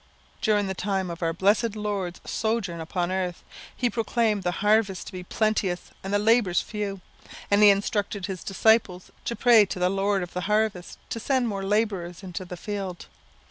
During 0.41 0.65
the 0.65 0.73
time 0.73 1.11
of 1.11 1.21
our 1.21 1.31
blessed 1.31 1.75
Lord's 1.75 2.21
sojourn 2.25 2.81
upon 2.81 3.11
earth, 3.11 3.43
he 3.75 3.87
proclaimed 3.87 4.41
the 4.41 4.49
harvest 4.65 5.05
to 5.05 5.11
be 5.13 5.21
plenteous 5.21 5.91
and 6.03 6.11
the 6.11 6.17
labourers 6.17 6.59
few; 6.59 7.01
and 7.51 7.61
he 7.61 7.69
instructed 7.69 8.25
his 8.25 8.43
disciples 8.43 9.11
to 9.25 9.35
pray 9.35 9.63
to 9.67 9.77
the 9.77 9.91
Lord 9.91 10.23
of 10.23 10.33
the 10.33 10.41
harvest 10.49 10.97
to 11.11 11.19
send 11.19 11.47
more 11.47 11.63
labourers 11.63 12.23
into 12.23 12.45
the 12.45 12.57
field. 12.57 13.05